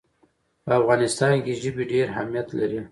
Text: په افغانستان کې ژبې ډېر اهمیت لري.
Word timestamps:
په 0.63 0.71
افغانستان 0.79 1.33
کې 1.43 1.53
ژبې 1.61 1.83
ډېر 1.91 2.05
اهمیت 2.13 2.47
لري. 2.59 2.79